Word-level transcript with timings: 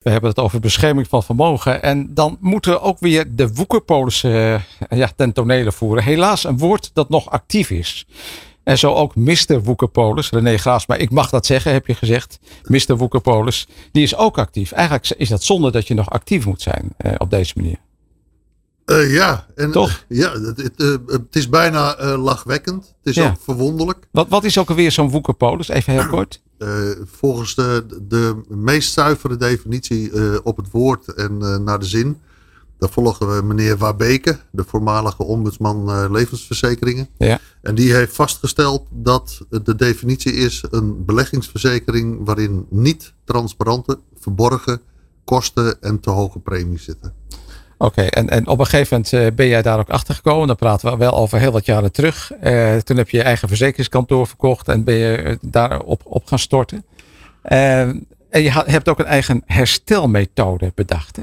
We 0.00 0.10
hebben 0.10 0.30
het 0.30 0.38
over 0.38 0.60
bescherming 0.60 1.08
van 1.08 1.22
vermogen. 1.22 1.82
En 1.82 2.14
dan 2.14 2.36
moeten 2.40 2.72
we 2.72 2.80
ook 2.80 2.98
weer 2.98 3.34
de 3.36 3.54
woekerpolissen 3.54 4.30
uh, 4.30 4.60
ja, 4.98 5.10
ten 5.16 5.32
tonele 5.32 5.72
voeren. 5.72 6.02
Helaas 6.04 6.44
een 6.44 6.58
woord 6.58 6.90
dat 6.94 7.08
nog 7.08 7.30
actief 7.30 7.70
is. 7.70 8.06
En 8.62 8.78
zo 8.78 8.92
ook 8.94 9.16
Mr. 9.16 9.62
Woekerpolis, 9.62 10.30
René 10.30 10.56
Graasma. 10.58 10.94
Ik 10.94 11.10
mag 11.10 11.30
dat 11.30 11.46
zeggen, 11.46 11.72
heb 11.72 11.86
je 11.86 11.94
gezegd. 11.94 12.38
Mr. 12.64 12.96
Woekerpolis, 12.96 13.68
die 13.92 14.02
is 14.02 14.16
ook 14.16 14.38
actief. 14.38 14.72
Eigenlijk 14.72 15.08
is 15.10 15.28
dat 15.28 15.42
zonde 15.42 15.70
dat 15.70 15.88
je 15.88 15.94
nog 15.94 16.10
actief 16.10 16.46
moet 16.46 16.62
zijn 16.62 16.94
uh, 17.06 17.12
op 17.18 17.30
deze 17.30 17.52
manier. 17.56 17.78
Uh, 18.86 19.14
ja, 19.14 19.46
en, 19.56 19.70
Toch? 19.70 20.04
ja 20.08 20.32
het, 20.32 20.72
het, 21.06 21.36
is 21.36 21.48
bijna 21.48 22.16
lachwekkend. 22.16 22.84
Het 22.84 22.94
is 23.02 23.14
Ja. 23.14 23.28
ook 23.30 23.40
verwonderlijk. 23.40 24.06
Wat, 24.10 24.28
wat 24.28 24.44
is 24.44 24.58
ook 24.58 24.68
alweer 24.68 24.92
zo'n 24.92 25.10
Woekerpolis? 25.10 25.68
Even 25.68 25.92
heel 25.92 26.06
kort. 26.16 26.40
Uh, 26.62 26.90
volgens 27.04 27.54
de, 27.54 27.86
de 28.02 28.40
meest 28.48 28.92
zuivere 28.92 29.36
definitie 29.36 30.10
uh, 30.10 30.38
op 30.42 30.56
het 30.56 30.70
woord 30.70 31.14
en 31.14 31.38
uh, 31.42 31.56
naar 31.56 31.78
de 31.78 31.86
zin. 31.86 32.18
Daar 32.78 32.90
volgen 32.90 33.36
we 33.36 33.42
meneer 33.42 33.76
Wabeke, 33.76 34.38
de 34.50 34.64
voormalige 34.64 35.22
ombudsman 35.22 36.10
levensverzekeringen. 36.12 37.08
Ja. 37.18 37.40
En 37.62 37.74
die 37.74 37.94
heeft 37.94 38.14
vastgesteld 38.14 38.86
dat 38.90 39.40
de 39.48 39.74
definitie 39.74 40.32
is 40.32 40.64
een 40.70 41.04
beleggingsverzekering 41.04 42.24
waarin 42.24 42.66
niet 42.68 43.12
transparante, 43.24 43.98
verborgen 44.18 44.80
kosten 45.24 45.82
en 45.82 46.00
te 46.00 46.10
hoge 46.10 46.38
premies 46.38 46.84
zitten. 46.84 47.19
Oké, 47.82 48.00
okay, 48.00 48.08
en, 48.08 48.28
en 48.28 48.46
op 48.46 48.58
een 48.58 48.66
gegeven 48.66 48.88
moment 48.96 49.12
uh, 49.12 49.36
ben 49.36 49.46
jij 49.46 49.62
daar 49.62 49.78
ook 49.78 49.88
achter 49.88 50.14
gekomen. 50.14 50.46
Dan 50.46 50.56
praten 50.56 50.90
we 50.90 50.96
wel 50.96 51.12
over 51.12 51.38
heel 51.38 51.52
wat 51.52 51.66
jaren 51.66 51.92
terug. 51.92 52.32
Uh, 52.42 52.76
toen 52.76 52.96
heb 52.96 53.08
je 53.10 53.16
je 53.16 53.22
eigen 53.22 53.48
verzekeringskantoor 53.48 54.26
verkocht 54.26 54.68
en 54.68 54.84
ben 54.84 54.94
je 54.94 55.38
daarop 55.40 56.02
op 56.04 56.26
gaan 56.26 56.38
storten. 56.38 56.84
Uh, 57.44 57.80
en 57.80 58.42
je 58.42 58.50
hebt 58.50 58.88
ook 58.88 58.98
een 58.98 59.06
eigen 59.06 59.42
herstelmethode 59.46 60.72
bedacht. 60.74 61.16
Hè? 61.16 61.22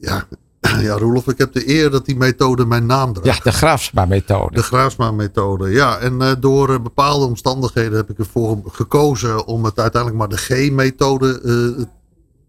Ja, 0.00 0.26
ja, 0.86 0.94
Roelof, 0.94 1.28
ik 1.28 1.38
heb 1.38 1.52
de 1.52 1.68
eer 1.68 1.90
dat 1.90 2.06
die 2.06 2.16
methode 2.16 2.64
mijn 2.64 2.86
naam 2.86 3.12
draagt. 3.12 3.44
Ja, 3.44 3.50
de 3.50 3.56
Graafsma-methode. 3.56 4.54
De 4.54 4.62
Graafsma-methode, 4.62 5.70
ja. 5.70 5.98
En 5.98 6.20
uh, 6.20 6.32
door 6.40 6.70
uh, 6.70 6.80
bepaalde 6.80 7.26
omstandigheden 7.26 7.96
heb 7.96 8.10
ik 8.10 8.18
ervoor 8.18 8.60
gekozen 8.66 9.46
om 9.46 9.64
het 9.64 9.78
uiteindelijk 9.78 10.20
maar 10.20 10.38
de 10.38 10.68
G-methode 10.68 11.40
uh, 11.44 11.84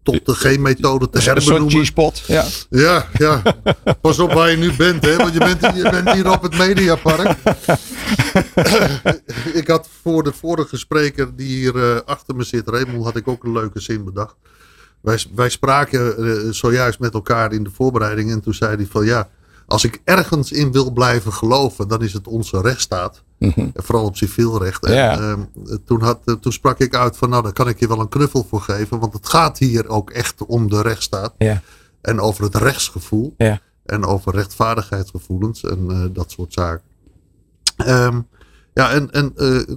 tot 0.04 0.26
de 0.26 0.34
G-methode 0.34 1.10
te 1.10 1.18
herbenoemen. 1.18 1.76
Een 1.76 1.84
G-spot, 1.84 2.22
ja. 2.26 2.44
Ja, 2.70 3.08
ja. 3.12 3.42
Pas 4.00 4.18
op 4.18 4.32
waar 4.32 4.50
je 4.50 4.56
nu 4.56 4.72
bent, 4.76 5.04
hè. 5.04 5.16
Want 5.16 5.32
je 5.32 5.38
bent, 5.38 5.60
je 5.60 5.88
bent 5.90 6.12
hier 6.12 6.30
op 6.30 6.42
het 6.42 6.58
Mediapark. 6.58 7.36
ik 9.60 9.68
had 9.68 9.88
voor 10.02 10.22
de 10.22 10.32
vorige 10.32 10.76
spreker 10.76 11.36
die 11.36 11.46
hier 11.46 11.74
uh, 11.74 11.96
achter 12.04 12.36
me 12.36 12.42
zit, 12.42 12.68
Raymond, 12.68 13.04
had 13.04 13.16
ik 13.16 13.28
ook 13.28 13.44
een 13.44 13.52
leuke 13.52 13.80
zin 13.80 14.04
bedacht. 14.04 14.34
Wij, 15.00 15.24
wij 15.34 15.48
spraken 15.48 16.14
uh, 16.18 16.52
zojuist 16.52 16.98
met 16.98 17.14
elkaar 17.14 17.52
in 17.52 17.64
de 17.64 17.70
voorbereiding 17.70 18.30
en 18.30 18.40
toen 18.40 18.54
zei 18.54 18.76
hij 18.76 18.86
van 18.86 19.04
ja, 19.04 19.28
als 19.66 19.84
ik 19.84 20.00
ergens 20.04 20.52
in 20.52 20.72
wil 20.72 20.92
blijven 20.92 21.32
geloven, 21.32 21.88
dan 21.88 22.02
is 22.02 22.12
het 22.12 22.26
onze 22.26 22.60
rechtsstaat. 22.60 23.22
Mm 23.38 23.52
-hmm. 23.54 23.72
Vooral 23.74 24.04
op 24.04 24.16
civiel 24.16 24.62
recht. 24.62 24.88
Ja. 24.88 25.36
Toen, 25.84 26.02
had, 26.02 26.20
uh, 26.24 26.34
toen 26.34 26.52
sprak 26.52 26.78
ik 26.78 26.94
uit 26.94 27.16
van 27.16 27.28
nou, 27.28 27.42
daar 27.42 27.52
kan 27.52 27.68
ik 27.68 27.80
je 27.80 27.88
wel 27.88 28.00
een 28.00 28.08
knuffel 28.08 28.46
voor 28.48 28.60
geven. 28.60 28.98
Want 28.98 29.12
het 29.12 29.28
gaat 29.28 29.58
hier 29.58 29.88
ook 29.88 30.10
echt 30.10 30.46
om 30.46 30.70
de 30.70 30.82
rechtsstaat. 30.82 31.34
Ja. 31.38 31.62
En 32.00 32.20
over 32.20 32.44
het 32.44 32.54
rechtsgevoel. 32.54 33.34
Ja. 33.36 33.60
En 33.84 34.04
over 34.04 34.34
rechtvaardigheidsgevoelens 34.34 35.64
en 35.64 35.86
uh, 35.90 36.04
dat 36.12 36.30
soort 36.30 36.52
zaken. 36.52 36.84
Um, 37.86 38.26
ja, 38.74 38.90
en, 38.90 39.10
en, 39.10 39.32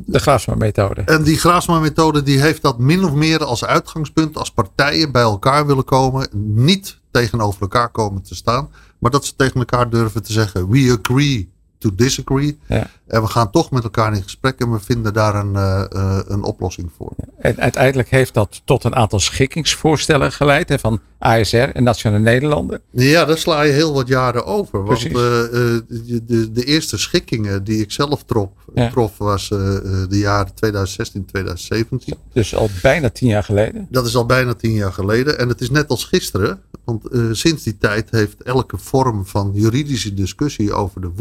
de 0.05 0.19
Graafsma-methode. 0.19 1.02
En 1.02 1.23
die 1.23 1.38
Graafsma-methode 1.38 2.23
die 2.23 2.39
heeft 2.39 2.61
dat 2.61 2.80
min 2.80 3.03
of 3.03 3.13
meer 3.13 3.43
als 3.43 3.65
uitgangspunt 3.65 4.38
als 4.38 4.52
partijen 4.52 5.11
bij 5.11 5.21
elkaar 5.21 5.65
willen 5.65 5.83
komen. 5.83 6.27
Niet 6.33 6.99
tegenover 7.11 7.61
elkaar 7.61 7.89
komen 7.89 8.21
te 8.21 8.35
staan. 8.35 8.69
Maar 8.99 9.11
dat 9.11 9.25
ze 9.25 9.35
tegen 9.35 9.59
elkaar 9.59 9.89
durven 9.89 10.23
te 10.23 10.31
zeggen: 10.31 10.69
we 10.69 10.97
agree 10.99 11.51
to 11.88 11.95
disagree. 11.95 12.57
Ja. 12.67 12.89
En 13.07 13.21
we 13.21 13.27
gaan 13.27 13.52
toch 13.52 13.71
met 13.71 13.83
elkaar 13.83 14.14
in 14.14 14.23
gesprek 14.23 14.59
en 14.59 14.71
we 14.71 14.80
vinden 14.80 15.14
daar 15.14 15.36
een, 15.36 15.53
uh, 15.53 15.83
uh, 15.95 16.20
een 16.27 16.43
oplossing 16.43 16.92
voor. 16.98 17.11
En 17.39 17.59
uiteindelijk 17.59 18.09
heeft 18.09 18.33
dat 18.33 18.61
tot 18.65 18.83
een 18.83 18.95
aantal 18.95 19.20
schikkingsvoorstellen 19.20 20.31
geleid 20.31 20.70
hè, 20.70 20.80
van 20.80 20.99
ASR 21.20 21.55
en 21.58 21.83
Nationale 21.83 22.23
Nederlanden. 22.23 22.81
Ja, 22.92 23.25
daar 23.25 23.37
sla 23.37 23.61
je 23.61 23.71
heel 23.71 23.93
wat 23.93 24.08
jaren 24.08 24.45
over. 24.45 24.83
Want 24.83 25.05
uh, 25.05 25.11
de, 25.11 25.83
de, 26.25 26.52
de, 26.52 26.64
eerste 26.64 26.98
schikkingen 26.98 27.64
die 27.64 27.81
ik 27.81 27.92
zelf 27.92 28.23
trof, 28.23 28.49
ja. 28.73 28.89
trof 28.89 29.17
was 29.17 29.48
de 29.49 30.08
jaren 30.09 30.54
2016, 30.54 31.25
2017. 31.25 32.14
Dus 32.33 32.55
al 32.55 32.69
bijna 32.81 33.09
tien 33.09 33.27
jaar 33.27 33.43
geleden? 33.43 33.87
Dat 33.89 34.05
is 34.05 34.15
al 34.15 34.25
bijna 34.25 34.54
tien 34.54 34.73
jaar 34.73 34.93
geleden. 34.93 35.39
En 35.39 35.48
het 35.48 35.61
is 35.61 35.69
net 35.69 35.89
als 35.89 36.04
gisteren. 36.04 36.61
Want 36.83 37.04
sinds 37.31 37.64
die 37.64 37.77
tijd 37.77 38.11
heeft 38.11 38.43
elke 38.43 38.77
vorm 38.77 39.25
van 39.25 39.52
juridische 39.54 40.14
discussie 40.14 40.73
over 40.73 41.02
de 41.02 41.11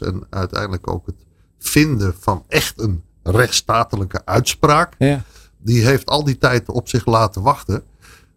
en 0.00 0.26
uiteindelijk 0.30 0.90
ook 0.90 1.06
het 1.06 1.26
vinden 1.58 2.14
van 2.18 2.44
echt 2.48 2.80
een 2.80 3.02
rechtsstatelijke 3.22 4.24
uitspraak. 4.24 4.94
Ja. 4.98 5.24
Die 5.58 5.84
heeft 5.84 6.06
al 6.06 6.24
die 6.24 6.38
tijd 6.38 6.68
op 6.68 6.88
zich 6.88 7.06
laten 7.06 7.42
wachten. 7.42 7.82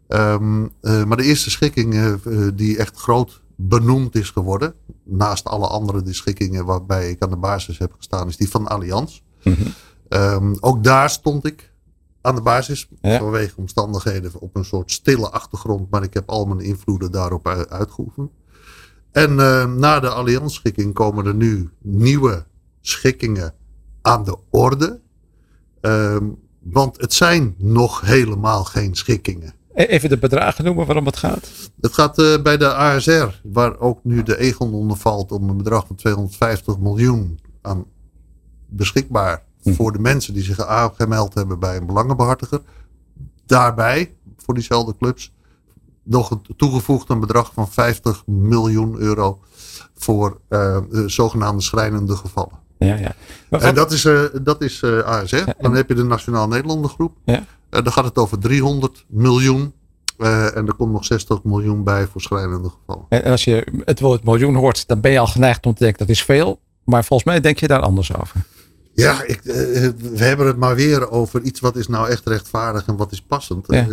Um, 0.08 0.72
uh, 0.82 1.04
maar 1.04 1.18
de 1.18 1.24
eerste 1.24 1.50
schikking 1.50 1.94
uh, 1.94 2.14
die 2.54 2.78
echt 2.78 2.98
groot 2.98 3.42
benoemd 3.56 4.16
is 4.16 4.30
geworden. 4.30 4.74
Naast 5.04 5.46
alle 5.46 5.68
andere 5.68 6.14
schikkingen 6.14 6.66
waarbij 6.66 7.10
ik 7.10 7.24
aan 7.24 7.30
de 7.30 7.36
basis 7.36 7.78
heb 7.78 7.94
gestaan. 7.98 8.28
Is 8.28 8.38
die 8.38 8.50
van 8.50 8.68
Allianz. 8.68 9.22
Mm 9.44 9.54
-hmm. 9.54 9.74
um, 10.10 10.58
ook 10.60 10.84
daar 10.84 11.10
stond 11.10 11.46
ik 11.46 11.74
aan 12.22 12.36
de 12.36 12.42
basis. 12.42 12.88
Ja. 13.02 13.20
Vanwege 13.20 13.54
omstandigheden 13.58 14.32
op 14.40 14.56
een 14.56 14.66
soort 14.66 14.92
stille 14.92 15.30
achtergrond. 15.30 15.90
Maar 15.90 16.04
ik 16.04 16.14
heb 16.14 16.30
al 16.30 16.46
mijn 16.46 16.60
invloeden 16.60 17.12
daarop 17.12 17.48
uitgeoefend. 17.70 18.32
En 19.16 19.32
uh, 19.32 19.66
na 19.66 20.00
de 20.00 20.10
Allianz-schikking 20.10 20.94
komen 20.94 21.26
er 21.26 21.36
nu 21.36 21.70
nieuwe 21.82 22.46
schikkingen 22.82 23.54
aan 24.02 24.24
de 24.24 24.38
orde. 24.50 25.00
Um, 25.82 26.38
want 26.60 27.02
het 27.02 27.14
zijn 27.14 27.56
nog 27.58 28.02
helemaal 28.02 28.64
geen 28.64 28.96
schikkingen. 28.96 29.54
Even 29.74 30.10
de 30.10 30.18
bedragen 30.18 30.64
noemen 30.64 30.86
waarom 30.86 31.06
het 31.06 31.18
gaat. 31.18 31.50
Het 31.82 31.94
gaat 31.94 32.20
uh, 32.20 32.42
bij 32.42 32.58
de 32.58 32.74
ASR, 32.74 33.42
waar 33.44 33.80
ook 33.80 34.04
nu 34.04 34.24
de 34.24 34.38
Egon 34.38 34.74
onder 34.74 34.98
valt, 34.98 35.32
om 35.32 35.50
een 35.50 35.58
bedrag 35.58 35.88
van 35.88 35.96
250 35.96 36.78
miljoen 36.80 37.40
aan 37.62 37.86
beschikbaar 38.68 39.44
hm. 39.62 39.74
voor 39.74 39.92
de 39.92 40.00
mensen 40.00 40.34
die 40.34 40.44
zich 40.44 40.66
aangemeld 40.66 41.34
hebben 41.34 41.60
bij 41.60 41.78
een 41.78 41.86
belangenbehartiger. 41.86 42.62
Daarbij, 43.46 44.16
voor 44.38 44.54
diezelfde 44.54 44.96
clubs, 44.98 45.34
nog 46.06 46.40
toegevoegd 46.58 47.10
een 47.10 47.20
bedrag 47.20 47.52
van 47.54 47.70
50 47.70 48.24
miljoen 48.26 48.98
euro 48.98 49.40
voor 49.96 50.40
uh, 50.50 50.78
zogenaamde 51.06 51.62
schrijnende 51.62 52.16
gevallen. 52.16 52.64
Ja, 52.78 52.96
ja. 52.96 53.16
En 53.50 53.76
dat 53.76 53.92
is, 53.92 54.06
uh, 54.06 54.22
dat 54.42 54.62
is 54.62 54.82
uh. 54.82 55.22
Ja, 55.26 55.56
dan 55.60 55.76
heb 55.76 55.88
je 55.88 55.96
de 55.96 56.04
Nationaal 56.04 56.48
Nederlanden 56.48 56.90
groep. 56.90 57.18
Ja. 57.26 57.46
Dan 57.70 57.92
gaat 57.92 58.06
het 58.06 58.18
over 58.18 58.40
300 58.40 59.06
miljoen. 59.08 59.74
en 60.18 60.68
er 60.68 60.74
komt 60.78 60.92
nog 60.92 61.06
60 61.06 61.44
miljoen 61.44 61.84
bij 61.84 62.08
voor 62.08 62.22
schrijnende 62.22 62.70
gevallen. 62.70 63.06
En 63.10 63.24
als 63.32 63.44
je 63.44 63.82
het 63.86 64.00
woord 64.00 64.24
miljoen 64.24 64.56
hoort, 64.56 64.88
dan 64.88 65.02
ben 65.02 65.12
je 65.12 65.20
al 65.20 65.28
geneigd 65.28 65.66
om 65.66 65.74
te 65.74 65.84
denken 65.84 66.00
dat 66.00 66.16
is 66.16 66.24
veel. 66.24 66.60
Maar 66.84 67.06
volgens 67.06 67.30
mij 67.30 67.42
denk 67.42 67.60
je 67.60 67.68
daar 67.68 67.82
anders 67.82 68.16
over. 68.16 68.46
Ja, 68.96 69.24
ik, 69.24 69.42
we 69.44 70.24
hebben 70.24 70.48
het 70.48 70.58
maar 70.58 70.76
weer 70.76 71.10
over 71.12 71.42
iets 71.42 71.60
wat 71.60 71.76
is 71.76 71.88
nou 71.88 72.10
echt 72.10 72.28
rechtvaardig 72.28 72.86
en 72.86 72.96
wat 72.96 73.12
is 73.12 73.22
passend. 73.22 73.66
Ja. 73.68 73.88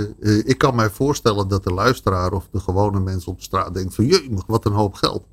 ik 0.45 0.59
kan 0.59 0.75
mij 0.75 0.91
voorstellen 0.91 1.49
dat 1.49 1.65
de 1.65 1.73
luisteraar 1.73 2.33
of 2.33 2.49
de 2.51 2.61
gewone 2.61 3.01
mensen 3.01 3.33
op 3.33 3.43
straat 3.43 3.75
denkt 3.75 3.95
van 3.95 4.07
jee, 4.07 4.35
wat 4.47 4.65
een 4.65 4.73
hoop 4.73 4.95
geld. 4.95 5.25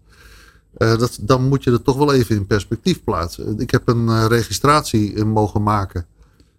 Dat, 0.77 1.17
dan 1.21 1.47
moet 1.47 1.63
je 1.63 1.71
het 1.71 1.83
toch 1.83 1.97
wel 1.97 2.13
even 2.13 2.35
in 2.35 2.47
perspectief 2.47 3.03
plaatsen. 3.03 3.59
Ik 3.59 3.71
heb 3.71 3.87
een 3.87 4.27
registratie 4.27 5.25
mogen 5.25 5.63
maken 5.63 6.05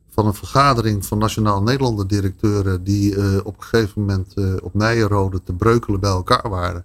van 0.09 0.27
een 0.27 0.35
vergadering 0.35 1.07
van 1.07 1.19
Nationaal 1.19 1.63
Nederlander 1.63 2.07
directeuren 2.07 2.85
die 2.85 3.45
op 3.45 3.57
een 3.57 3.63
gegeven 3.63 4.01
moment 4.01 4.35
op 4.63 4.75
Nijenrode 4.75 5.43
te 5.43 5.53
breukelen 5.53 6.01
bij 6.01 6.11
elkaar 6.11 6.49
waren. 6.49 6.85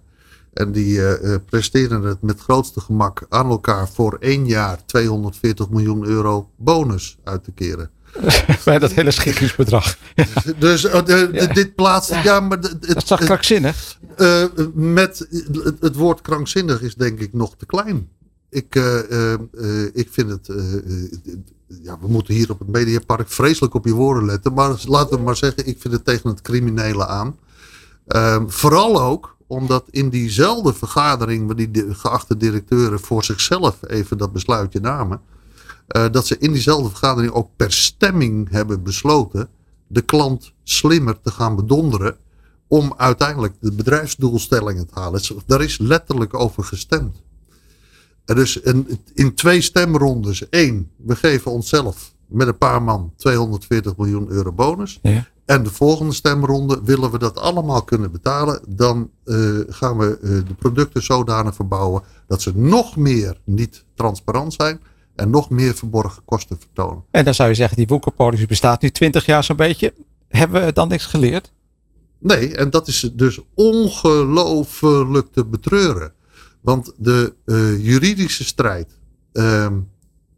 En 0.56 0.72
die 0.72 1.00
presteren 1.44 2.02
het 2.02 2.22
met 2.22 2.40
grootste 2.40 2.80
gemak 2.80 3.26
aan 3.28 3.50
elkaar 3.50 3.88
voor 3.88 4.16
één 4.20 4.46
jaar 4.46 4.84
240 4.86 5.70
miljoen 5.70 6.04
euro 6.06 6.50
bonus 6.56 7.18
uit 7.24 7.44
te 7.44 7.52
keren. 7.52 7.90
Bij 8.64 8.78
dat 8.78 8.92
hele 8.92 9.10
schikkingsbedrag. 9.10 9.96
dus 10.58 10.82
de, 10.82 11.28
ja. 11.32 11.46
dit 11.46 11.74
plaatst. 11.74 12.10
Ja. 12.10 12.22
ja, 12.22 12.40
maar 12.40 12.58
het, 12.58 12.82
dat 12.86 12.96
is 12.96 13.04
toch 13.04 13.20
krankzinnig? 13.20 13.98
Uh, 14.18 14.44
met 14.74 15.26
het, 15.30 15.80
het, 15.80 15.94
woord 15.94 16.20
krankzinnig 16.20 16.82
is 16.82 16.94
denk 16.94 17.20
ik 17.20 17.32
nog 17.32 17.56
te 17.56 17.66
klein. 17.66 18.08
Ik, 18.50 18.74
ik 19.92 20.08
vind 20.10 20.30
het. 20.30 20.46
ja, 21.82 21.98
we 22.00 22.08
moeten 22.08 22.34
hier 22.34 22.50
op 22.50 22.58
het 22.58 22.68
Mediapark 22.68 23.30
vreselijk 23.30 23.74
op 23.74 23.84
je 23.84 23.92
woorden 23.92 24.24
letten. 24.24 24.52
Maar 24.52 24.74
laten 24.84 25.16
we 25.16 25.24
maar 25.24 25.36
zeggen, 25.36 25.66
ik 25.66 25.80
vind 25.80 25.94
het 25.94 26.04
tegen 26.04 26.30
het 26.30 26.40
criminele 26.40 27.06
aan. 27.06 27.36
Ehm, 28.06 28.48
vooral 28.48 29.02
ook 29.02 29.35
omdat 29.46 29.84
in 29.90 30.08
diezelfde 30.08 30.74
vergadering, 30.74 31.46
waar 31.46 31.56
die 31.56 31.94
geachte 31.94 32.36
directeuren 32.36 33.00
voor 33.00 33.24
zichzelf 33.24 33.78
even 33.86 34.18
dat 34.18 34.32
besluitje 34.32 34.80
namen. 34.80 35.20
Uh, 35.88 36.04
dat 36.10 36.26
ze 36.26 36.38
in 36.38 36.52
diezelfde 36.52 36.88
vergadering 36.88 37.32
ook 37.32 37.50
per 37.56 37.72
stemming 37.72 38.50
hebben 38.50 38.82
besloten 38.82 39.48
de 39.86 40.00
klant 40.02 40.52
slimmer 40.62 41.20
te 41.20 41.30
gaan 41.30 41.56
bedonderen. 41.56 42.16
om 42.68 42.94
uiteindelijk 42.96 43.54
de 43.60 43.72
bedrijfsdoelstellingen 43.72 44.86
te 44.86 45.00
halen. 45.00 45.20
Daar 45.46 45.62
is 45.62 45.78
letterlijk 45.78 46.34
over 46.34 46.64
gestemd. 46.64 47.22
Dus 48.24 48.60
in, 48.60 49.00
in 49.14 49.34
twee 49.34 49.60
stemrondes. 49.60 50.46
Eén, 50.50 50.90
we 50.96 51.16
geven 51.16 51.50
onszelf 51.50 52.14
met 52.26 52.48
een 52.48 52.58
paar 52.58 52.82
man 52.82 53.12
240 53.16 53.96
miljoen 53.96 54.28
euro 54.28 54.52
bonus. 54.52 54.98
Ja. 55.02 55.26
En 55.46 55.62
de 55.62 55.70
volgende 55.70 56.14
stemronde 56.14 56.80
willen 56.84 57.10
we 57.10 57.18
dat 57.18 57.38
allemaal 57.38 57.82
kunnen 57.82 58.12
betalen. 58.12 58.60
Dan 58.68 59.10
uh, 59.24 59.60
gaan 59.68 59.98
we 59.98 60.18
uh, 60.22 60.30
de 60.48 60.54
producten 60.58 61.02
zodanig 61.02 61.54
verbouwen 61.54 62.02
dat 62.26 62.42
ze 62.42 62.56
nog 62.56 62.96
meer 62.96 63.40
niet 63.44 63.84
transparant 63.94 64.52
zijn. 64.52 64.80
En 65.14 65.30
nog 65.30 65.50
meer 65.50 65.74
verborgen 65.74 66.24
kosten 66.24 66.58
vertonen. 66.58 67.04
En 67.10 67.24
dan 67.24 67.34
zou 67.34 67.48
je 67.48 67.54
zeggen, 67.54 67.76
die 67.76 67.86
woekerpolitie 67.86 68.46
bestaat 68.46 68.82
nu 68.82 68.90
20 68.90 69.26
jaar 69.26 69.44
zo'n 69.44 69.56
beetje. 69.56 69.94
Hebben 70.28 70.64
we 70.64 70.72
dan 70.72 70.88
niks 70.88 71.06
geleerd? 71.06 71.52
Nee, 72.18 72.56
en 72.56 72.70
dat 72.70 72.88
is 72.88 73.10
dus 73.12 73.40
ongelooflijk 73.54 75.32
te 75.32 75.44
betreuren. 75.44 76.12
Want 76.60 76.92
de 76.96 77.34
uh, 77.44 77.84
juridische 77.84 78.44
strijd, 78.44 78.98
um, 79.32 79.88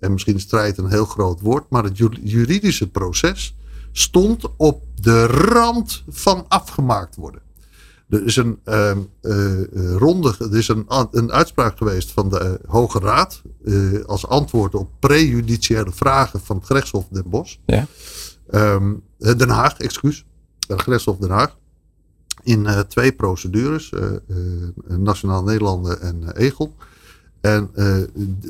en 0.00 0.12
misschien 0.12 0.40
strijd 0.40 0.78
een 0.78 0.90
heel 0.90 1.04
groot 1.04 1.40
woord, 1.40 1.70
maar 1.70 1.84
het 1.84 1.98
juridische 2.22 2.88
proces 2.90 3.56
stond 3.92 4.56
op 4.56 4.82
de 4.94 5.26
rand 5.26 6.04
van 6.08 6.44
afgemaakt 6.48 7.16
worden. 7.16 7.40
Er 8.08 8.24
is 8.24 8.36
een 8.36 8.58
uh, 8.64 8.90
uh, 9.22 9.96
ronde, 9.96 10.34
er 10.38 10.56
is 10.56 10.68
een, 10.68 10.84
een 11.10 11.32
uitspraak 11.32 11.76
geweest 11.76 12.10
van 12.10 12.28
de 12.28 12.60
Hoge 12.66 12.98
Raad 12.98 13.42
uh, 13.64 14.04
als 14.04 14.26
antwoord 14.26 14.74
op 14.74 14.90
prejudiciële 14.98 15.92
vragen 15.92 16.40
van 16.40 16.56
het 16.56 16.66
gerechtshof 16.66 17.06
Den 17.10 17.28
Bosch. 17.30 17.56
Ja. 17.66 17.86
Um, 18.50 19.02
Den 19.18 19.48
Haag, 19.48 19.78
excuus. 19.78 20.24
Het 20.66 20.82
gerechtshof 20.82 21.16
Den 21.16 21.30
Haag. 21.30 21.56
In 22.42 22.84
twee 22.88 23.12
procedures, 23.12 23.92
Nationaal 24.86 25.42
Nederlanden 25.42 26.00
en 26.00 26.36
Egel. 26.36 26.74
En 27.40 27.70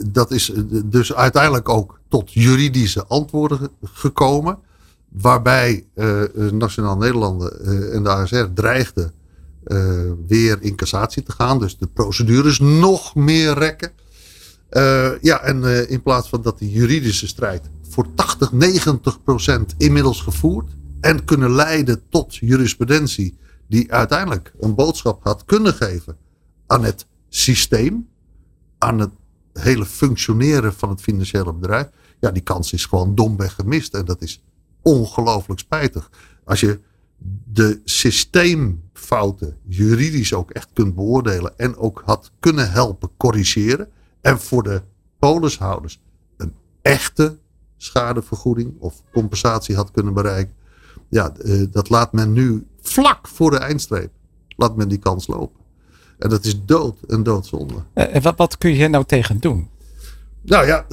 dat 0.07 0.31
is 0.31 0.53
dus 0.85 1.15
uiteindelijk 1.15 1.69
ook 1.69 2.01
tot 2.09 2.33
juridische 2.33 3.07
antwoorden 3.07 3.69
gekomen. 3.83 4.59
Waarbij 5.09 5.87
Nationaal 6.53 6.97
Nederlanden 6.97 7.65
en 7.93 8.03
de 8.03 8.09
ASR 8.09 8.45
dreigden 8.55 9.13
weer 10.27 10.63
in 10.63 10.77
cassatie 10.77 11.23
te 11.23 11.33
gaan. 11.33 11.59
Dus 11.59 11.79
de 11.79 11.87
procedures 11.87 12.59
nog 12.59 13.15
meer 13.15 13.59
rekken. 13.59 13.91
Ja, 15.21 15.41
en 15.43 15.89
in 15.89 16.03
plaats 16.03 16.29
van 16.29 16.43
dat 16.43 16.59
die 16.59 16.71
juridische 16.71 17.27
strijd 17.27 17.71
voor 17.89 18.15
80, 18.15 18.53
90 18.53 19.23
procent 19.23 19.75
inmiddels 19.79 20.21
gevoerd. 20.21 20.77
En 21.01 21.25
kunnen 21.25 21.51
leiden 21.51 22.03
tot 22.09 22.37
jurisprudentie 22.37 23.39
die 23.69 23.93
uiteindelijk 23.93 24.53
een 24.61 24.75
boodschap 24.75 25.25
had 25.25 25.45
kunnen 25.45 25.75
geven 25.75 26.17
aan 26.67 26.85
het 26.85 27.07
systeem. 27.29 28.09
Aan 28.79 28.99
het 28.99 29.11
hele 29.53 29.85
functioneren 29.85 30.75
van 30.75 30.89
het 30.89 31.01
financiële 31.01 31.53
bedrijf. 31.53 31.89
Ja, 32.21 32.31
die 32.31 32.43
kans 32.43 32.73
is 32.73 32.85
gewoon 32.85 33.15
domweg 33.15 33.55
gemist. 33.55 33.95
En 33.95 34.05
dat 34.05 34.23
is 34.23 34.43
ongelooflijk 34.83 35.61
spijtig. 35.61 36.11
Als 36.45 36.61
je 36.61 36.81
de 37.45 37.81
systeemfouten 37.85 39.57
juridisch 39.63 40.35
ook 40.35 40.51
echt 40.51 40.69
kunt 40.73 40.95
beoordelen 40.95 41.59
en 41.59 41.77
ook 41.77 42.03
had 42.05 42.31
kunnen 42.41 42.71
helpen 42.71 43.11
corrigeren. 43.17 43.89
En 44.21 44.41
voor 44.41 44.63
de 44.63 44.83
polishouders 45.19 46.01
een 46.37 46.55
echte 46.83 47.39
schadevergoeding 47.77 48.75
of 48.79 49.03
compensatie 49.13 49.77
had 49.77 49.91
kunnen 49.91 50.15
bereiken. 50.15 50.55
Ja, 51.09 51.33
eh, 51.37 51.63
dat 51.71 51.89
laat 51.89 52.13
men 52.13 52.33
nu 52.33 52.67
vlak 52.81 53.29
voor 53.29 53.51
de 53.51 53.59
eindstreep. 53.59 54.11
Laat 54.57 54.77
men 54.77 54.89
die 54.89 54.99
kans 54.99 55.27
lopen. 55.27 55.61
En 56.19 56.29
dat 56.29 56.45
is 56.45 56.65
dood 56.65 56.99
en 57.09 57.23
doodzonde. 57.23 57.75
Eh, 57.93 58.15
en 58.15 58.23
wat, 58.23 58.37
wat 58.37 58.59
kun 58.59 58.75
je 58.75 58.89
nou 58.89 59.05
tegen 59.05 59.39
doen? 59.39 59.69
Nou 60.43 60.67
ja, 60.67 60.87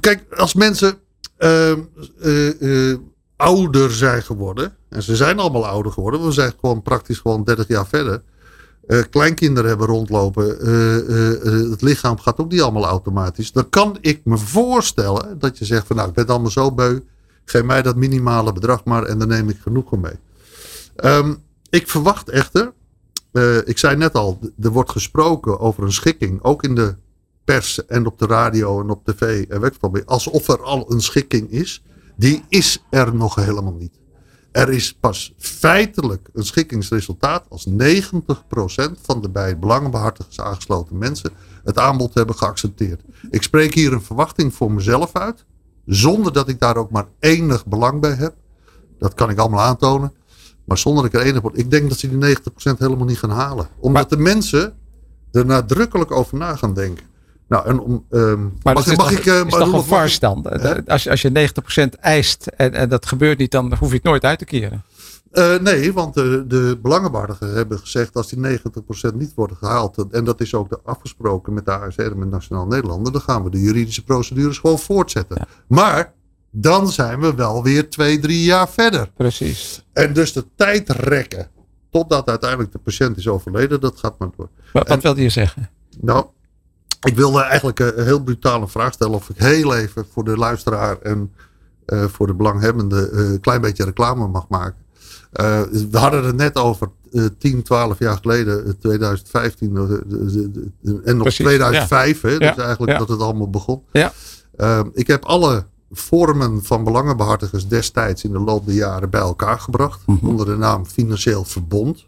kijk, 0.00 0.34
als 0.34 0.54
mensen 0.54 0.98
uh, 1.38 1.76
uh, 2.22 2.96
ouder 3.40 3.92
zijn 3.92 4.22
geworden. 4.22 4.76
En 4.88 5.02
ze 5.02 5.16
zijn 5.16 5.38
allemaal 5.38 5.66
ouder 5.66 5.92
geworden. 5.92 6.24
We 6.24 6.32
zijn 6.32 6.52
gewoon 6.60 6.82
praktisch 6.82 7.18
gewoon 7.18 7.44
30 7.44 7.68
jaar 7.68 7.86
verder. 7.86 8.22
Uh, 8.86 9.02
kleinkinderen 9.10 9.68
hebben 9.68 9.86
rondlopen. 9.86 10.68
Uh, 10.68 10.96
uh, 10.96 11.70
het 11.70 11.82
lichaam 11.82 12.18
gaat 12.18 12.38
ook 12.38 12.50
niet 12.50 12.60
allemaal 12.60 12.84
automatisch. 12.84 13.52
Dan 13.52 13.68
kan 13.68 13.98
ik 14.00 14.20
me 14.24 14.38
voorstellen 14.38 15.38
dat 15.38 15.58
je 15.58 15.64
zegt 15.64 15.86
van 15.86 15.96
nou 15.96 16.08
ik 16.08 16.14
ben 16.14 16.26
allemaal 16.26 16.50
zo 16.50 16.72
beu. 16.72 16.98
Geef 17.44 17.62
mij 17.62 17.82
dat 17.82 17.96
minimale 17.96 18.52
bedrag 18.52 18.84
maar 18.84 19.04
en 19.04 19.18
dan 19.18 19.28
neem 19.28 19.48
ik 19.48 19.58
genoegen 19.60 20.00
mee. 20.00 20.18
Um, 20.96 21.42
ik 21.70 21.88
verwacht 21.88 22.28
echter. 22.28 22.72
ik 23.64 23.78
zei 23.78 23.96
net 23.96 24.14
al, 24.14 24.38
er 24.60 24.70
wordt 24.70 24.90
gesproken 24.90 25.60
over 25.60 25.82
een 25.82 25.92
schikking. 25.92 26.42
Ook 26.42 26.62
in 26.62 26.74
de 26.74 26.94
pers 27.44 27.86
en 27.86 28.06
op 28.06 28.18
de 28.18 28.26
radio 28.26 28.80
en 28.80 28.90
op 28.90 29.04
tv 29.04 29.48
en 29.48 29.60
weet 29.60 29.76
ik 29.80 30.02
Alsof 30.04 30.48
er 30.48 30.62
al 30.62 30.92
een 30.92 31.00
schikking 31.00 31.50
is. 31.50 31.82
Die 32.20 32.44
is 32.48 32.84
er 32.90 33.14
nog 33.14 33.34
helemaal 33.34 33.76
niet. 33.78 34.00
Er 34.52 34.68
is 34.68 34.94
pas 35.00 35.34
feitelijk 35.38 36.28
een 36.32 36.44
schikkingsresultaat 36.44 37.46
als 37.48 37.66
90% 37.68 37.72
van 39.02 39.22
de 39.22 39.28
bij 39.32 39.58
belangenbehartigers 39.58 40.40
aangesloten 40.40 40.98
mensen 40.98 41.30
het 41.64 41.78
aanbod 41.78 42.14
hebben 42.14 42.34
geaccepteerd. 42.34 43.02
Ik 43.30 43.42
spreek 43.42 43.74
hier 43.74 43.92
een 43.92 44.02
verwachting 44.02 44.54
voor 44.54 44.72
mezelf 44.72 45.12
uit, 45.12 45.44
zonder 45.86 46.32
dat 46.32 46.48
ik 46.48 46.60
daar 46.60 46.76
ook 46.76 46.90
maar 46.90 47.06
enig 47.18 47.66
belang 47.66 48.00
bij 48.00 48.14
heb. 48.14 48.34
Dat 48.98 49.14
kan 49.14 49.30
ik 49.30 49.38
allemaal 49.38 49.60
aantonen. 49.60 50.12
Maar 50.64 50.78
zonder 50.78 51.02
dat 51.02 51.12
ik 51.12 51.20
er 51.20 51.26
enig... 51.26 51.42
Ik 51.52 51.70
denk 51.70 51.88
dat 51.88 51.98
ze 51.98 52.18
die 52.18 52.36
90% 52.36 52.78
helemaal 52.78 53.06
niet 53.06 53.18
gaan 53.18 53.30
halen. 53.30 53.68
Omdat 53.78 54.10
de 54.10 54.16
mensen 54.16 54.74
er 55.32 55.46
nadrukkelijk 55.46 56.10
over 56.10 56.38
na 56.38 56.56
gaan 56.56 56.74
denken. 56.74 57.09
Nou, 57.50 57.66
en 57.66 57.80
om, 57.80 58.04
um, 58.10 58.58
maar 58.62 58.74
mag, 58.74 58.96
mag 58.96 59.10
ik, 59.10 59.26
uh, 59.26 59.46
is 59.46 59.52
toch 59.52 59.72
een 59.72 59.84
vars 59.84 60.18
dan? 60.18 60.46
Als, 60.86 61.08
als 61.08 61.22
je 61.22 61.50
90% 61.96 62.00
eist 62.00 62.46
en, 62.46 62.72
en, 62.72 62.88
dat 62.88 63.06
gebeurt 63.06 63.38
niet, 63.38 63.50
dan 63.50 63.74
hoef 63.74 63.88
je 63.88 63.94
het 63.94 64.04
nooit 64.04 64.24
uit 64.24 64.38
te 64.38 64.44
keren. 64.44 64.84
Uh, 65.32 65.58
nee, 65.58 65.92
want 65.92 66.14
de, 66.14 66.44
de 66.46 66.78
belangenwaardigen 66.82 67.54
hebben 67.54 67.78
gezegd 67.78 68.16
als 68.16 68.28
die 68.28 68.58
90% 68.58 69.14
niet 69.14 69.34
worden 69.34 69.56
gehaald, 69.56 70.06
en 70.10 70.24
dat 70.24 70.40
is 70.40 70.54
ook 70.54 70.80
afgesproken 70.84 71.54
met 71.54 71.64
de 71.64 71.70
ASR 71.70 72.00
en 72.00 72.18
met 72.18 72.30
Nationaal 72.30 72.66
Nederlanden, 72.66 73.12
dan 73.12 73.22
gaan 73.22 73.44
we 73.44 73.50
de 73.50 73.60
juridische 73.60 74.04
procedures 74.04 74.58
gewoon 74.58 74.78
voortzetten. 74.78 75.36
Ja. 75.38 75.46
Maar 75.66 76.12
dan 76.50 76.88
zijn 76.88 77.20
we 77.20 77.34
wel 77.34 77.62
weer 77.62 77.90
twee, 77.90 78.18
drie 78.18 78.44
jaar 78.44 78.68
verder. 78.68 79.10
Precies. 79.16 79.84
En 79.92 80.12
dus 80.12 80.32
de 80.32 80.44
tijd 80.56 80.90
rekken 80.90 81.50
totdat 81.90 82.28
uiteindelijk 82.28 82.72
de 82.72 82.78
patiënt 82.78 83.16
is 83.16 83.28
overleden, 83.28 83.80
dat 83.80 83.98
gaat 83.98 84.18
maar 84.18 84.28
door. 84.36 84.48
Wat, 84.72 84.88
wat 84.88 85.02
wilde 85.02 85.22
je 85.22 85.28
zeggen? 85.28 85.70
Nou, 86.00 86.26
ik 87.00 87.16
wilde 87.16 87.42
eigenlijk 87.42 87.78
een 87.78 88.04
heel 88.04 88.22
brutale 88.22 88.68
vraag 88.68 88.92
stellen. 88.92 89.14
Of 89.14 89.28
ik 89.28 89.38
heel 89.38 89.74
even 89.74 90.06
voor 90.12 90.24
de 90.24 90.36
luisteraar 90.36 90.98
en 90.98 91.32
uh, 91.86 92.04
voor 92.04 92.26
de 92.26 92.34
belanghebbende 92.34 93.10
een 93.10 93.32
uh, 93.32 93.40
klein 93.40 93.60
beetje 93.60 93.84
reclame 93.84 94.26
mag 94.26 94.48
maken. 94.48 94.78
Uh, 95.32 95.60
we 95.90 95.98
hadden 95.98 96.24
het 96.24 96.36
net 96.36 96.56
over 96.56 96.88
10, 97.38 97.62
12 97.62 97.98
jaar 97.98 98.16
geleden, 98.16 98.78
2015 98.78 99.76
en 101.04 101.16
nog 101.16 101.22
Precies, 101.22 101.44
2005. 101.44 102.22
Ja. 102.22 102.28
Hè, 102.28 102.38
dus 102.38 102.56
eigenlijk 102.56 102.92
ja. 102.92 102.98
dat 102.98 103.08
het 103.08 103.20
allemaal 103.20 103.50
begon. 103.50 103.82
Ja. 103.92 104.12
ik 104.92 105.06
heb 105.06 105.24
alle 105.24 105.66
vormen 105.90 106.64
van 106.64 106.84
belangenbehartigers 106.84 107.68
destijds 107.68 108.24
in 108.24 108.32
de 108.32 108.38
loop 108.38 108.66
der 108.66 108.74
jaren 108.74 109.10
bij 109.10 109.20
elkaar 109.20 109.60
gebracht. 109.60 110.06
Mm 110.06 110.18
-hmm. 110.20 110.28
Onder 110.28 110.46
de 110.46 110.56
naam 110.56 110.86
Financieel 110.86 111.44
Verbond. 111.44 112.06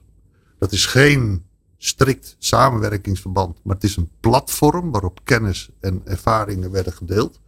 Dat 0.58 0.72
is 0.72 0.86
geen 0.86 1.44
strikt 1.84 2.36
samenwerkingsverband, 2.38 3.58
maar 3.62 3.74
het 3.74 3.84
is 3.84 3.96
een 3.96 4.10
platform 4.20 4.90
waarop 4.90 5.20
kennis 5.24 5.70
en 5.80 6.02
ervaringen 6.04 6.70
werden 6.70 6.92
gedeeld. 6.92 7.40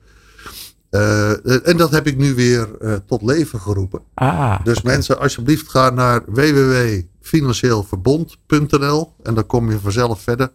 Uh, 0.90 1.68
en 1.68 1.76
dat 1.76 1.90
heb 1.90 2.06
ik 2.06 2.16
nu 2.16 2.34
weer 2.34 2.68
uh, 2.80 2.94
tot 3.06 3.22
leven 3.22 3.60
geroepen. 3.60 4.00
Ah, 4.14 4.64
dus 4.64 4.78
okay. 4.78 4.92
mensen, 4.92 5.18
alsjeblieft 5.18 5.70
ga 5.70 5.90
naar 5.90 6.22
www.financieelverbond.nl 6.26 9.12
en 9.22 9.34
dan 9.34 9.46
kom 9.46 9.70
je 9.70 9.78
vanzelf 9.78 10.20
verder. 10.20 10.52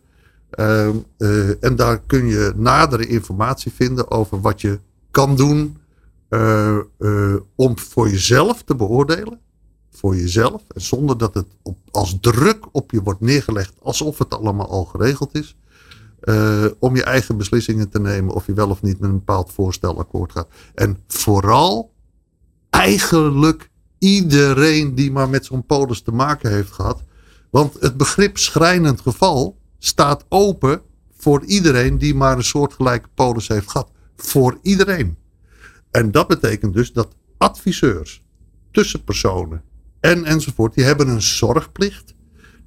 Uh, 0.60 0.88
en 1.64 1.76
daar 1.76 2.00
kun 2.00 2.28
je 2.28 2.54
nadere 2.56 3.08
informatie 3.08 3.72
vinden 3.72 4.12
over 4.12 4.42
wat 4.42 4.62
je 4.62 4.80
kan 5.12 5.36
doen 5.36 5.78
om 7.56 7.80
voor 7.80 8.10
jezelf 8.10 8.64
te 8.64 8.76
beoordelen 8.76 9.40
voor 10.00 10.16
jezelf. 10.16 10.64
En 10.68 10.82
zonder 10.82 11.18
dat 11.18 11.34
het 11.34 11.48
op, 11.62 11.78
als 11.92 12.18
druk 12.22 12.66
op 12.72 12.92
je 12.92 13.02
wordt 13.02 13.22
neergelegd. 13.22 13.74
Alsof 13.82 14.18
het 14.18 14.34
allemaal 14.34 14.70
al 14.70 14.86
geregeld 14.86 15.36
is. 15.36 15.56
Uh, 16.24 16.66
om 16.80 16.96
je 16.96 17.04
eigen 17.04 17.38
beslissingen 17.38 17.90
te 17.90 18.00
nemen. 18.00 18.34
Of 18.34 18.46
je 18.46 18.54
wel 18.54 18.70
of 18.70 18.82
niet 18.82 19.00
met 19.00 19.10
een 19.10 19.16
bepaald 19.16 19.52
voorstel 19.52 20.00
akkoord 20.00 20.32
gaat. 20.32 20.48
En 20.76 20.98
vooral 21.08 21.94
eigenlijk 22.70 23.70
iedereen 23.98 24.96
die 24.96 25.12
maar 25.12 25.30
met 25.30 25.46
zo'n 25.46 25.66
polis 25.66 26.02
te 26.02 26.12
maken 26.12 26.52
heeft 26.52 26.72
gehad. 26.72 27.04
Want 27.50 27.74
het 27.80 27.98
begrip 27.98 28.38
schrijnend 28.38 29.02
geval 29.02 29.58
staat 29.78 30.26
open 30.30 30.82
voor 31.18 31.44
iedereen 31.46 31.98
die 31.98 32.16
maar 32.16 32.38
een 32.38 32.44
soortgelijke 32.44 33.10
polis 33.14 33.48
heeft 33.48 33.72
gehad. 33.72 33.92
Voor 34.16 34.60
iedereen. 34.62 35.18
En 35.92 36.12
dat 36.12 36.28
betekent 36.28 36.74
dus 36.74 36.94
dat 36.94 37.16
adviseurs, 37.38 38.24
tussenpersonen, 38.72 39.64
en 40.00 40.26
enzovoort. 40.26 40.74
Die 40.74 40.84
hebben 40.84 41.08
een 41.08 41.22
zorgplicht. 41.22 42.14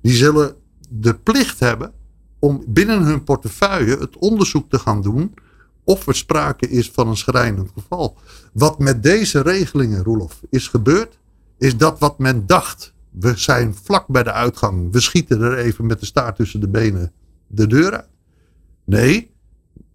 Die 0.03 0.15
zullen 0.15 0.55
de 0.89 1.15
plicht 1.15 1.61
hebben 1.61 1.93
om 2.39 2.65
binnen 2.67 3.03
hun 3.03 3.25
portefeuille 3.25 3.97
het 3.97 4.19
onderzoek 4.19 4.71
te 4.71 4.79
gaan 4.79 5.03
doen 5.03 5.35
of 5.85 6.07
er 6.07 6.15
sprake 6.15 6.69
is 6.69 6.91
van 6.91 7.09
een 7.09 7.17
schrijnend 7.17 7.71
geval. 7.75 8.17
Wat 8.53 8.79
met 8.79 9.03
deze 9.03 9.41
regelingen, 9.41 10.03
Roelof, 10.03 10.41
is 10.51 10.69
gebeurd, 10.69 11.19
is 11.59 11.77
dat 11.77 11.99
wat 11.99 12.19
men 12.19 12.47
dacht. 12.47 12.93
We 13.11 13.37
zijn 13.37 13.75
vlak 13.75 14.07
bij 14.07 14.23
de 14.23 14.33
uitgang. 14.33 14.93
We 14.93 15.01
schieten 15.01 15.41
er 15.41 15.59
even 15.59 15.87
met 15.87 16.01
de 16.01 16.07
staart 16.07 16.37
tussen 16.37 16.61
de 16.61 16.69
benen 16.69 17.13
de 17.47 17.67
deur 17.67 17.93
uit. 17.93 18.09
Nee, 18.85 19.31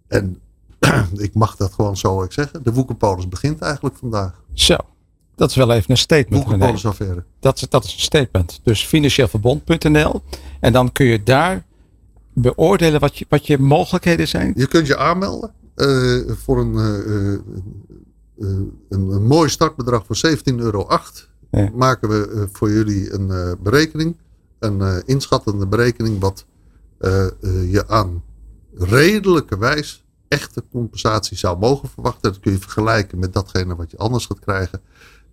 en 0.06 0.40
ik 1.16 1.34
mag 1.34 1.56
dat 1.56 1.72
gewoon 1.72 1.96
zo 1.96 2.26
zeggen. 2.28 2.62
De 2.62 2.72
woekerpolis 2.72 3.28
begint 3.28 3.60
eigenlijk 3.60 3.96
vandaag. 3.96 4.42
Zo, 4.52 4.76
dat 5.38 5.50
is 5.50 5.56
wel 5.56 5.72
even 5.72 5.90
een 5.90 5.96
statement. 5.96 6.44
Woekerpolis 6.44 6.86
affaire. 6.86 7.24
Dat, 7.40 7.66
dat 7.68 7.84
is 7.84 7.92
een 7.92 8.00
statement. 8.00 8.60
Dus 8.62 8.84
financieelverbond.nl 8.84 10.22
en 10.60 10.72
dan 10.72 10.92
kun 10.92 11.06
je 11.06 11.22
daar 11.22 11.64
beoordelen 12.32 13.00
wat 13.00 13.18
je, 13.18 13.26
wat 13.28 13.46
je 13.46 13.58
mogelijkheden 13.58 14.28
zijn. 14.28 14.52
Je 14.56 14.66
kunt 14.66 14.86
je 14.86 14.96
aanmelden 14.96 15.52
uh, 15.76 16.30
voor 16.36 16.60
een, 16.60 16.72
uh, 16.72 17.06
uh, 17.06 17.38
een, 18.38 19.10
een, 19.10 19.26
mooi 19.26 19.48
startbedrag 19.48 20.04
van 20.06 20.36
17,08 20.36 20.42
euro. 20.44 20.88
Ja. 21.50 21.70
Maken 21.74 22.08
we 22.08 22.48
voor 22.52 22.70
jullie 22.70 23.12
een 23.12 23.56
berekening. 23.62 24.16
Een 24.58 25.02
inschattende 25.06 25.66
berekening 25.66 26.20
wat 26.20 26.46
je 27.70 27.84
aan 27.86 28.22
redelijke 28.74 29.58
wijs 29.58 30.04
echte 30.28 30.64
compensatie 30.70 31.36
zou 31.36 31.58
mogen 31.58 31.88
verwachten. 31.88 32.32
Dat 32.32 32.40
kun 32.40 32.52
je 32.52 32.58
vergelijken 32.58 33.18
met 33.18 33.32
datgene 33.32 33.76
wat 33.76 33.90
je 33.90 33.96
anders 33.96 34.26
gaat 34.26 34.38
krijgen. 34.38 34.80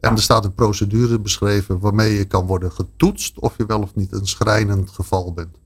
En 0.05 0.15
er 0.15 0.21
staat 0.21 0.45
een 0.45 0.53
procedure 0.53 1.19
beschreven 1.19 1.79
waarmee 1.79 2.13
je 2.13 2.25
kan 2.25 2.45
worden 2.45 2.71
getoetst 2.71 3.39
of 3.39 3.57
je 3.57 3.65
wel 3.65 3.81
of 3.81 3.95
niet 3.95 4.11
een 4.11 4.27
schrijnend 4.27 4.89
geval 4.89 5.33
bent. 5.33 5.57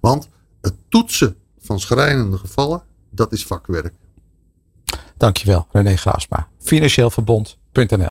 Want 0.00 0.28
het 0.60 0.74
toetsen 0.88 1.36
van 1.58 1.80
schrijnende 1.80 2.38
gevallen, 2.38 2.82
dat 3.10 3.32
is 3.32 3.46
vakwerk. 3.46 3.94
Dankjewel, 5.16 5.66
René 5.72 5.96
Graasma. 5.96 6.48
Financieelverbond.nl 6.58 8.06